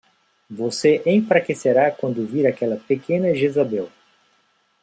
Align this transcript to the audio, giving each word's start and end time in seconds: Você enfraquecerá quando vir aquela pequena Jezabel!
Você 0.49 1.03
enfraquecerá 1.05 1.91
quando 1.91 2.25
vir 2.25 2.47
aquela 2.47 2.75
pequena 2.75 3.35
Jezabel! 3.35 3.87